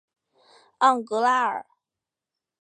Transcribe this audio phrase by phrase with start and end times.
[0.79, 1.67] 昂格拉尔。